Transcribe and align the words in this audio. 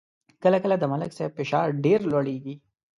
کله 0.43 0.57
کله 0.63 0.75
د 0.79 0.83
ملک 0.91 1.11
صاحب 1.17 1.31
فشار 1.39 1.67
ډېر 1.85 1.99
لوړېږي. 2.11 2.55